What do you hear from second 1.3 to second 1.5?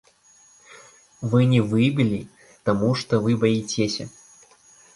Вы